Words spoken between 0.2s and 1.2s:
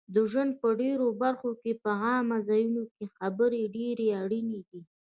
ژوند په ډېرو